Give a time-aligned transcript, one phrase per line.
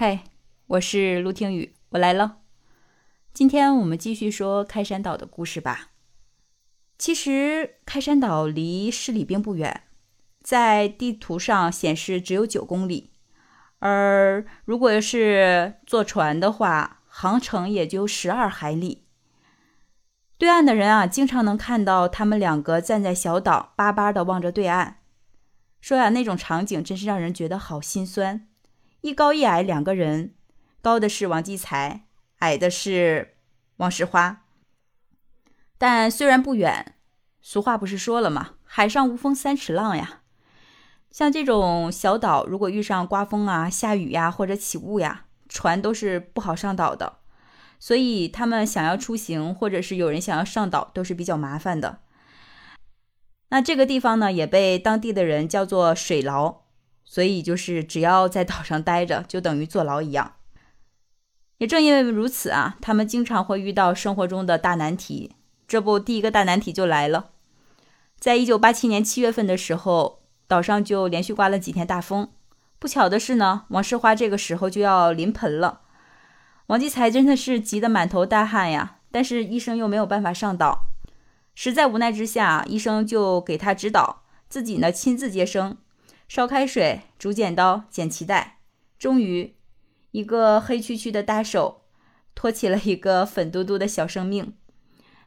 [0.00, 0.22] 嗨，
[0.68, 2.36] 我是陆听雨，我来了。
[3.34, 5.88] 今天我们继续说开山岛的故事吧。
[6.96, 9.82] 其实开山岛离市里并不远，
[10.40, 13.10] 在地图上显示只有九公里，
[13.80, 19.02] 而如果是坐船的话，航程也就十二海里。
[20.36, 24.98] 对岸的人啊，经常能看到他们两个站在小岛，巴巴的望着对岸，
[25.80, 28.47] 说呀，那种场景真是让人觉得好心酸。
[29.08, 30.34] 一高一矮两个人，
[30.82, 32.04] 高的是王继才，
[32.40, 33.36] 矮的是
[33.78, 34.44] 王石花。
[35.78, 36.94] 但虽然不远，
[37.40, 38.56] 俗话不是说了吗？
[38.64, 40.20] 海上无风三尺浪呀。
[41.10, 47.20] 像这种小岛，如果遇上刮风啊、下雨呀，或者起雾呀，船都是不好上岛的。
[47.78, 52.00] 所以他们想要出行，或者是有人想要上岛，都是比较麻烦的。
[53.48, 56.64] 那这个地方呢，也被当地的人叫做水牢，
[57.10, 60.34] 所以就是只要在岛上待着，就等于坐牢一样。
[61.56, 65.32] 也正因为如此啊，他们经常会遇到生活中的大难题。
[65.66, 67.30] 这不，第一个大难题就来了。
[68.20, 72.30] 在一九八七年七月份的时候，岛上就连续刮了几天大风。
[72.78, 75.80] 不巧的是呢，王世花这个时候就要临盆了。
[76.66, 80.90] 王继才真的是急得满头大汗呀，但是医生又没有办法上岛，
[81.54, 85.78] 实在无奈之下，医生就给他指导，自己呢亲自接生，
[86.28, 88.58] 烧开水，煮剪刀，剪脐带，
[88.98, 89.56] 终于，
[90.10, 91.86] 一个黑黢黢的大手
[92.34, 94.54] 托起了一个粉嘟嘟的小生命。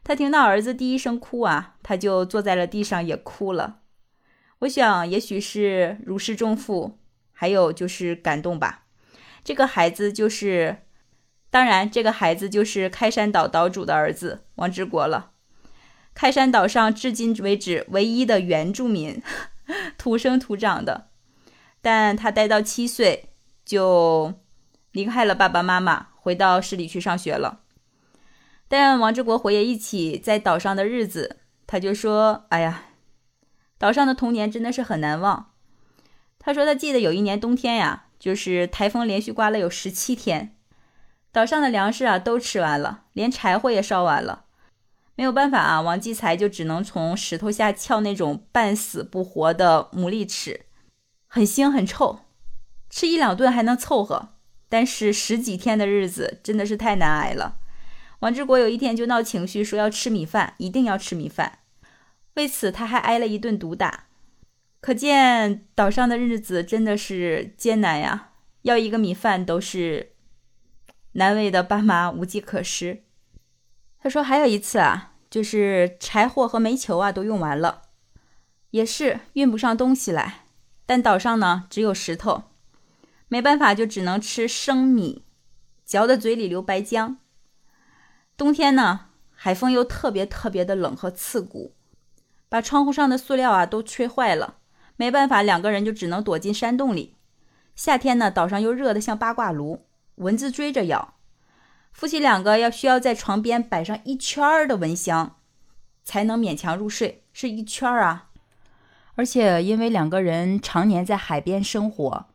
[0.04, 3.80] 他听到儿子第一声哭啊，他就坐在了地上也哭了。
[4.60, 6.98] 我想，也许是如释重负，
[7.32, 8.86] 还有就是感动吧。
[9.44, 10.78] 这个孩子就是。
[11.50, 15.32] 当然，这个孩子就是开山岛岛主的儿子王之国了。
[16.14, 19.22] 开山岛上至今为止唯一的原住民，
[20.02, 21.06] 土生土长的。
[21.80, 23.28] 但他待到七岁
[23.64, 24.34] 就
[24.90, 27.60] 离开了爸爸妈妈，回到市里去上学了。
[28.66, 31.36] 但王志国回忆一起在岛上的日子，
[31.68, 32.86] 他就说：“哎呀，
[33.78, 35.52] 岛上的童年真的是很难忘。”
[36.40, 40.56] 他说他记得有一年冬天呀，就是台风连续刮了有十七天。
[41.30, 44.46] 岛上的粮食啊都吃完了，连柴火也烧完了，
[45.14, 50.66] 没有办法啊，王继才就只能从石头下撬那种半死不活的牡蛎吃，
[51.26, 52.20] 很腥很臭，
[52.88, 54.34] 吃一两顿还能凑合，
[54.68, 57.58] 但是十几天的日子真的是太难挨了。
[58.20, 61.58] 王志国有一天就闹情绪，说要吃米饭，一定要吃米饭，
[62.34, 64.06] 为此他还挨了一顿毒打，
[64.80, 68.30] 可见岛上的日子真的是艰难呀，
[68.62, 70.12] 要一个米饭都是。
[71.14, 73.02] 难为的爸妈无计可施。
[74.02, 77.82] 他说：“还有一次啊，就是柴火和煤球啊都用完了，
[78.70, 80.46] 也是运不上东西来。
[80.84, 82.42] 但岛上呢只有石头，
[83.28, 85.24] 没办法，就只能吃生米，
[85.84, 87.16] 嚼的嘴里流白浆。
[88.36, 91.72] 冬天呢，海风又特别特别的冷和刺骨，
[92.48, 94.56] 把窗户上的塑料啊都吹坏了。
[94.96, 97.14] 没办法，两个人就只能躲进山洞里。
[97.76, 99.86] 夏天呢，岛上又热得像八卦炉。”
[100.16, 101.14] 蚊子追着咬，
[101.92, 105.36] 夫妻两个要需要在床边摆上一圈儿的蚊香，
[106.02, 107.24] 才能勉强入睡。
[107.32, 108.30] 是一圈儿啊！
[109.14, 112.26] 而且因为两个人常年在海边生活，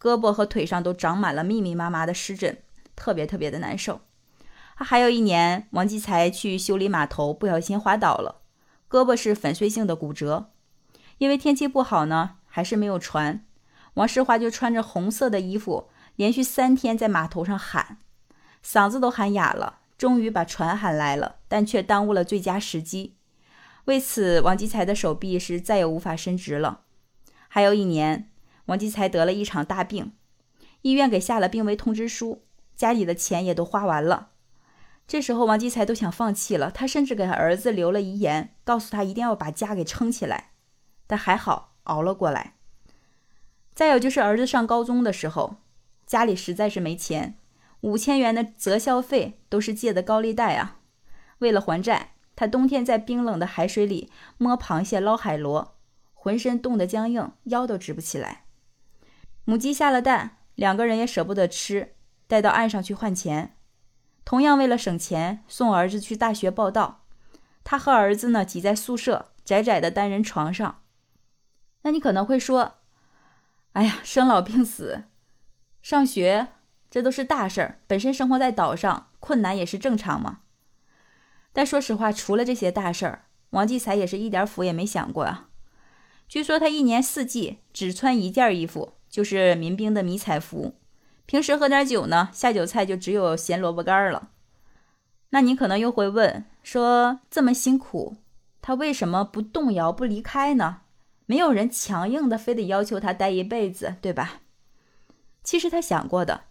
[0.00, 2.58] 胳膊和腿上都长满了密密麻麻的湿疹，
[2.94, 4.00] 特别特别的难受。
[4.74, 8.42] 还有一年，王继才去修理码头，不小心滑倒了，
[8.90, 10.50] 胳膊是粉碎性的骨折。
[11.18, 13.44] 因为天气不好呢，还是没有船，
[13.94, 15.88] 王世华就穿着红色的衣服。
[16.16, 17.98] 连续三天在码头上喊，
[18.66, 23.14] 嗓子都喊哑了，终于把船喊来了，但却耽误了最佳时机。
[23.84, 26.80] 为此，王继才的手臂是再也无法伸直了。
[27.46, 28.28] 还有一年，
[28.64, 30.12] 王继才得了一场大病，
[30.82, 32.42] 医院给下了病危通知书，
[32.74, 34.30] 家里的钱也都花完了。
[35.06, 40.50] 这时候，王继才都想放弃了，他甚至给儿子留了遗言，告诉他一定要把家给撑起来。
[41.06, 42.54] 但还好熬了过来。
[43.72, 45.58] 再有就是儿子上高中的时候。
[46.04, 47.36] 家里实在是没钱，
[47.86, 50.80] 五千元的择校费都是借的高利贷啊。
[51.38, 55.78] 为了还债，他冬天在冰冷的海水里摸螃蟹、捞海螺，
[56.12, 58.46] 浑身冻得僵硬，腰都直不起来。
[59.44, 61.94] 母鸡下了蛋，两个人也舍不得吃，
[62.26, 63.56] 带到岸上去换钱。
[64.24, 67.04] 同样为了省钱，送儿子去大学报到，
[67.62, 70.82] 他和儿子呢挤在宿舍窄窄的单人床上。
[71.82, 72.78] 那你可能会说
[73.74, 75.04] ：“哎呀，生老病死。”
[75.80, 76.48] 上学，
[76.96, 77.78] 这都是大事儿。
[77.86, 80.38] 本身生活在岛上，困难也是正常嘛。
[81.52, 85.50] 但说实话，除了这些大事儿，王继才也是一点福也没享过啊。
[86.26, 90.72] 据说他一年四季只穿一件衣服，就是民兵的迷彩服，
[91.26, 94.30] 平时喝点酒呢，下酒菜就只有咸萝卜干了。
[95.28, 98.16] 那你可能又会问，说这么辛苦，
[98.62, 100.78] 他为什么不动摇不离开呢？
[101.26, 104.40] 没有人强硬的非得要求他待一辈子，对吧？
[105.44, 106.44] 其实他想过的，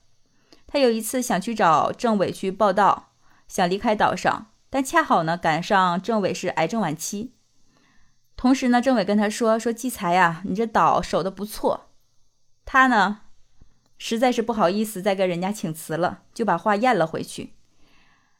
[0.75, 3.11] 他有一次想去找政委去报道，
[3.47, 7.31] 想离开岛上，但恰好呢赶上政委是癌症晚期。
[8.35, 11.91] 同时呢，政委跟他说：“说季才呀，你这岛守的不错。”
[12.65, 13.21] 他呢，
[13.97, 17.53] 实在是不好意思再跟人家请辞了，就把话咽了回去，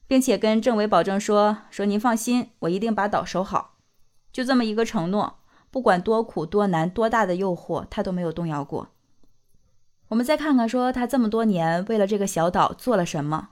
[0.05, 3.77] 并且跟政委保证说：“说您放心，我一定把岛守好。”
[4.33, 5.39] 就这么一个承诺，
[5.71, 8.89] 不管多苦多难，多大的诱惑，他都没有动摇过。
[10.10, 13.50] 我们再看看，说他这么多年为了这个小岛做了什么？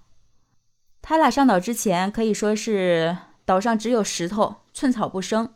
[1.02, 5.54] 他俩上岛之前可以说是岛上只有石头，寸草不生。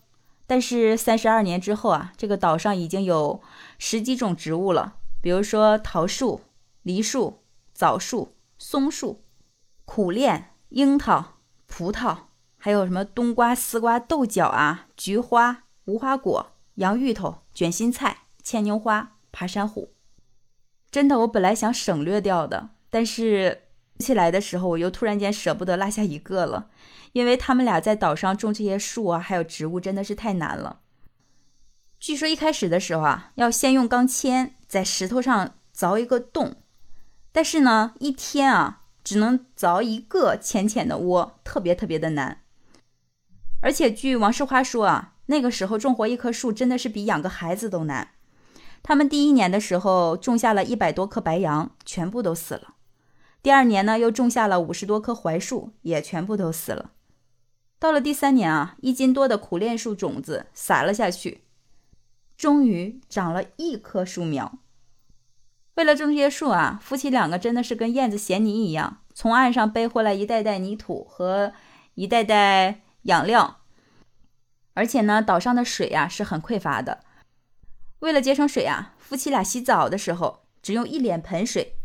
[0.48, 3.42] 但是三十二年之后啊，这个岛上已经有
[3.78, 6.42] 十几种植物了，比如说桃树、
[6.82, 9.22] 梨树、枣树、松树、
[9.86, 11.34] 苦楝、樱桃、
[11.68, 12.18] 葡萄，
[12.58, 19.94] 还有什么冬瓜、丝瓜、豆角啊、菊花、无花果、洋芋头、卷心菜、牵牛花、爬山虎。
[20.98, 23.66] 真的，我本来想省略掉的，但是
[24.00, 26.72] 起来的时候，我又突然间舍不得落下一个了。
[27.12, 30.80] 因为他们俩在岛上种这些树啊，还有植物，真的是太难了。
[32.00, 36.56] 据说一开始的时候啊，要先用钢钎在石头上凿一个洞，
[37.32, 42.42] 但是呢，一天啊只能凿一个浅浅的窝，特别特别的难。
[43.62, 48.14] 而且据王世花说啊，那个时候种活一棵树真的是比养个孩子都难。
[48.88, 52.75] 他们第一年的时候种下了一百多棵白杨，全部都死了。
[53.44, 56.92] 第二年呢，又种下了五十多棵槐树，也全部都死了。
[57.80, 61.44] 到了第三年啊，一斤多的苦楝树种子撒了下去，
[62.38, 64.57] 终于长了一棵树苗。
[65.75, 71.51] 为了种这些树啊，夫妻两个真的是跟燕子衔泥一样，从岸上背回来一袋袋泥土和
[71.95, 73.57] 一袋袋养料。
[74.75, 77.01] 而且呢，岛上的水呀是很匮乏的。
[78.00, 81.78] 为了节省水啊，夫妻俩洗澡的时候只用一脸盆水，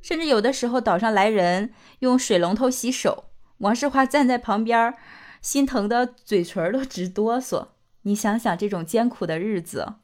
[0.00, 3.24] 甚至有的时候岛上来人用水龙头洗手，
[3.58, 4.94] 王世华站在旁边。
[5.40, 7.70] 心疼的嘴唇都直哆嗦。
[8.02, 9.94] 你想想这种艰苦的日子。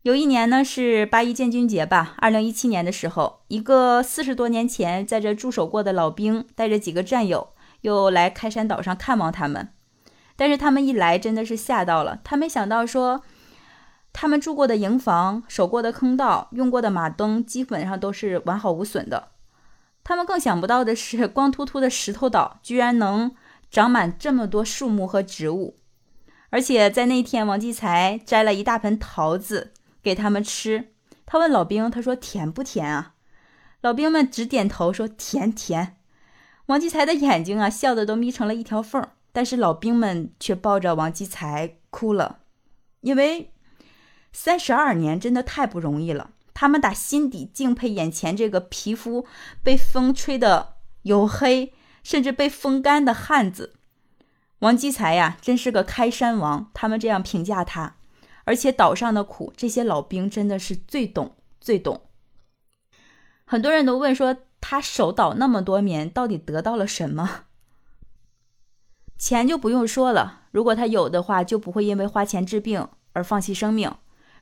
[0.00, 2.14] 有一年呢，是八一建军节吧？
[2.16, 7.50] 二零一七年的时候，一个四十多年前在这驻守过的老兵，带着几个战友，
[7.82, 9.74] 又来开山岛上看望他们。
[10.36, 12.20] 但是他们一来，真的是吓到了。
[12.24, 13.22] 他没想到说，
[14.12, 19.28] 他们住过的营房、守过的坑道、用过的马灯，基本上都是完好无损的。
[20.04, 23.34] 他们更想不到的是，光秃秃的石头岛居然能。
[23.72, 25.78] 长满这么多树木和植物，
[26.48, 29.72] 而且在那天，王继才摘了一大盆桃子
[30.02, 30.92] 给他们吃。
[31.24, 33.14] 他问老兵：“他说甜不甜啊？”
[33.80, 35.98] 老兵们直点头说：“甜甜。”
[36.66, 39.12] 王继才的眼睛啊，笑得都眯成了一条缝儿。
[39.30, 42.40] 但是老兵们却抱着王继才哭了，
[43.02, 43.52] 因为
[44.32, 46.30] 三十二年真的太不容易了。
[46.54, 49.26] 他们打心底敬佩眼前这个皮肤
[49.62, 51.72] 被风吹得黝黑。
[52.02, 53.74] 甚至被风干的汉子
[54.60, 56.70] 王基才呀，真是个开山王。
[56.72, 57.96] 他们这样评价他，
[58.44, 62.00] 而且岛上的苦，这些老兵真的是最懂最懂。
[63.44, 67.44] 很多人都问说，他守岛那么多年，到底得到了什么？
[69.18, 73.90] 钱就不用说了，如果他有的话，就不会因为花钱治病而放弃生命；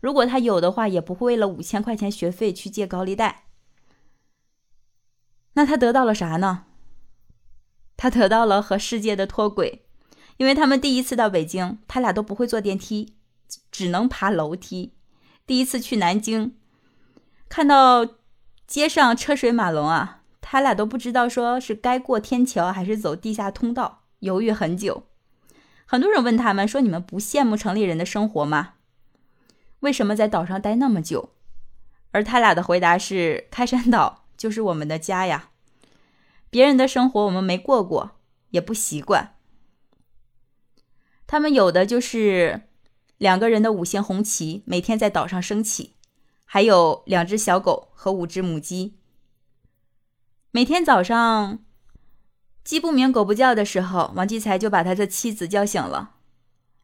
[0.00, 3.44] 如果他有的话，也不会为了五千块钱学费去借高利贷。
[5.54, 6.64] 那他得到了啥呢？
[7.96, 9.84] 他得到了和世界的脱轨，
[10.36, 13.16] 因为他们第一次到北京，他俩都不会坐电梯，
[13.72, 14.94] 只能爬楼梯。
[15.44, 16.56] 第一次去南京，
[17.48, 18.06] 看到
[18.66, 25.08] 街上车水马龙啊，他俩都不知道说是该过天桥还是走地下通道，犹豫很久。
[25.84, 28.74] 很多人问他们说：“你们不羡慕城里人的生活吗？
[29.80, 31.30] 为什么在岛上待那么久？”
[32.12, 35.50] 而他俩的回答是：“开山岛就是我们的家呀。”
[36.50, 38.12] 别人的生活我们没过过，
[38.50, 39.36] 也不习惯。
[41.26, 42.62] 他们有的就是
[43.18, 45.96] 两个人的五星红旗，每天在岛上升起，
[46.46, 48.96] 还有两只小狗和五只母鸡。
[50.50, 51.58] 每天早上，
[52.64, 56.14] 鸡不鸣狗不叫的时候，王继才就把他的妻子叫醒了。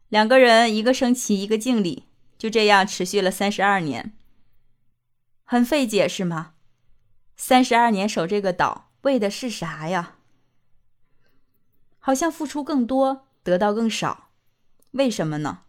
[0.09, 2.03] 两个人一个升旗，一个敬礼，
[2.37, 4.13] 就这样持续了三十二年。
[5.43, 6.53] 很费解是吗？
[7.35, 8.91] 三十二年守这个岛。
[9.01, 10.15] 为的是啥呀？
[11.99, 14.31] 好像付出更多，得到更少，
[14.91, 15.61] 为什么呢？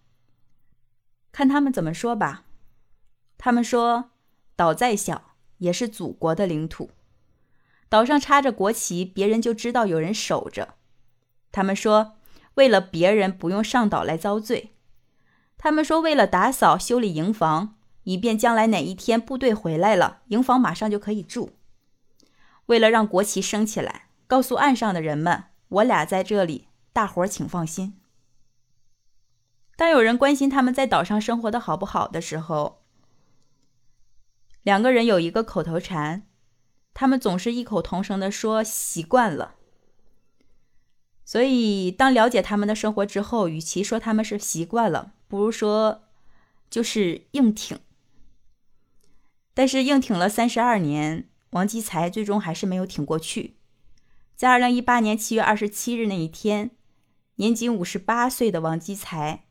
[1.33, 2.45] 看他们怎么说吧。
[3.37, 4.13] 他们说
[4.57, 6.93] ：“岛再小，也是祖国的领土。
[7.91, 10.77] 岛上插着国旗，别人就知道有人守着。
[11.53, 12.17] 他们说，
[12.55, 14.76] 为了别人不用上岛来遭罪。
[15.67, 21.57] 他们说，为了打扫修理营房，以便将来哪一天部队回来了，营房马上就可以住。
[22.67, 27.99] 为了让国旗升起来，告诉岸上的人们，我俩在这里，大伙儿请放心。
[29.77, 32.85] 当有人关心他们在岛上生活的好不好的时候，
[34.63, 36.29] 两个人有一个口头禅，
[36.95, 39.57] 他们总是异口同声的说习惯了。
[41.25, 46.09] 所以，当了解他们的生活之后，与其说他们是习惯了，不如说
[46.71, 47.79] 就是硬挺。
[49.53, 53.59] 但是硬挺了三十二年，王继才最终还是没有挺过去。
[54.35, 56.71] 在二零一八年七月二十七日那一天，
[57.35, 59.45] 年仅五十八岁的王继才，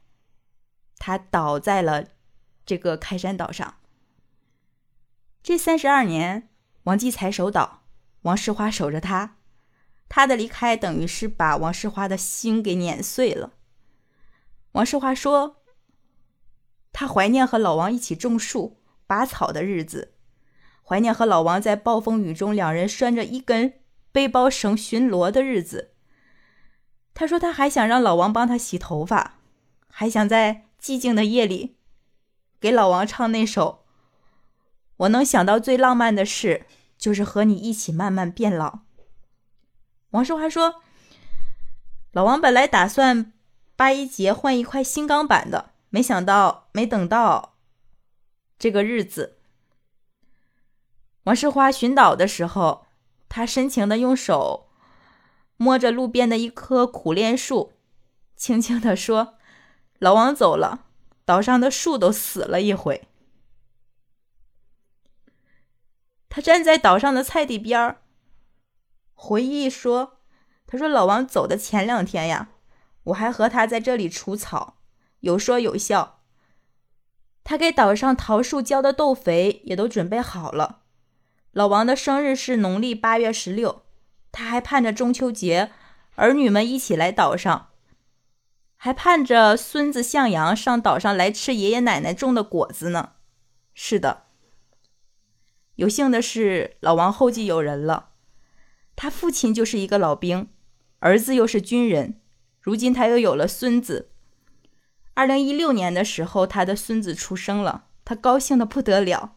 [0.97, 2.05] 他倒在了
[2.65, 3.75] 这个开山岛上。
[5.43, 6.49] 这三十二年，
[6.85, 7.83] 王继才守岛，
[8.23, 9.37] 王世华守着他。
[10.09, 13.53] 他的离开等于是把王世华的心给碾碎了。
[14.71, 15.63] 王世华说
[16.97, 20.13] ：“他怀念和老王一起种树、拔草的日子，
[20.81, 23.73] 怀念和老王在暴风雨中两人拴着一根
[24.13, 25.91] 背包绳巡逻的日子。”
[27.13, 29.39] 他说：“他还想让老王帮他洗头发，
[29.89, 31.75] 还想在寂静的夜里
[32.61, 33.83] 给老王唱那首。”
[34.95, 36.65] 我能想到最浪漫的事，
[36.97, 38.79] 就是和你一起慢慢变老。
[40.11, 40.75] 王世华说
[42.13, 43.33] ：“老王本来打算
[43.75, 47.57] 八一节换一块新钢板的，没想到没等到
[48.57, 49.39] 这个日子。”
[51.23, 52.85] 王世花寻岛的时候，
[53.27, 54.69] 他深情的用手
[55.57, 57.73] 摸着路边的一棵苦楝树，
[58.35, 59.35] 轻轻的说
[59.99, 60.85] ：“老王走了，
[61.25, 63.07] 岛上的树都死了一回。”
[66.29, 68.01] 他站在岛上的菜地边儿，
[69.13, 70.19] 回忆说
[70.67, 72.49] ：“他说老王走的前两天呀，
[73.05, 74.74] 我还和他在这里除草，
[75.25, 76.21] 有说有笑。
[77.43, 80.83] 他给岛上桃树浇的豆肥也都准备好了。
[81.51, 83.81] 老王的生日是农历八月十六，
[84.31, 85.71] 他还盼着中秋节
[86.13, 87.69] 儿女们一起来岛上，
[88.75, 93.13] 还盼着孙子向阳上岛上来吃爷爷奶奶种的果子呢。
[93.73, 94.25] 是的。”
[95.75, 98.09] 有幸的是，老王后继有人了。
[98.95, 100.49] 他父亲就是一个老兵，
[100.99, 102.21] 儿子又是军人，
[102.61, 104.11] 如今他又有了孙子。
[105.15, 109.35] 二零一六年的时候，他的孙子出生了，他高兴的不得了。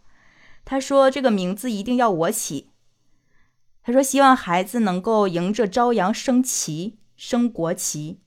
[0.66, 2.70] 他说：“这个名字一定要我起。”
[3.82, 8.20] 他说：“希望孩子能够迎着朝阳升旗，升国旗，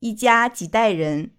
[0.00, 1.32] 一家几代人。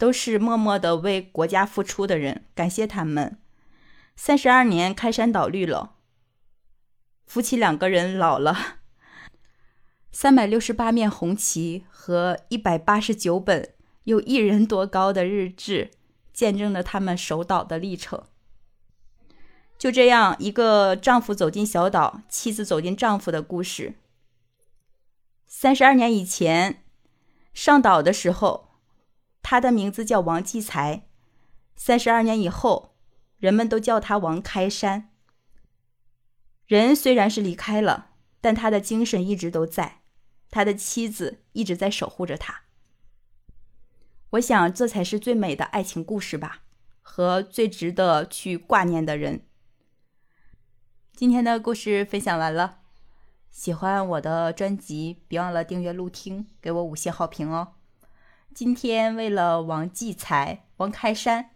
[0.00, 3.38] 都是默默的为国家付出的人，感谢他们。
[4.16, 5.96] 三十二年开山岛绿了，
[7.26, 8.79] 夫妻两个人老了。
[10.12, 13.74] 三百六十八面红旗和一百八十九本
[14.04, 15.90] 有一人多高的日志，
[16.32, 18.24] 见证了他们守岛的历程。
[19.78, 23.94] 就这样，一个丈夫走进小岛，妻子走进丈夫的故事。
[25.46, 26.82] 三十二年以前
[27.52, 28.68] 上岛的时候。
[29.42, 31.08] 他的名字叫王继才，
[31.74, 32.94] 三十二年以后，
[33.38, 35.08] 人们都叫他王开山。
[36.66, 38.10] 人虽然是离开了，
[38.42, 39.99] 但他的精神一直都在，
[40.50, 42.62] 他的妻子一直在守护着他。
[44.30, 46.62] 我想，这才是最美的爱情故事吧，
[47.02, 49.46] 和最值得去挂念的人。
[51.14, 52.78] 今天的故事分享完了，
[53.50, 57.74] 喜欢我的专辑，别忘了订阅、录听，给我五星好评哦。
[58.54, 61.50] 今天为了王继才、王开山，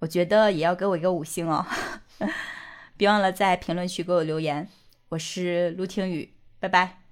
[0.00, 1.66] 我觉得也要给我一个五星哦！
[2.96, 4.68] 别忘了在评论区给我留言。
[5.08, 7.03] 我是陆听雨，拜拜。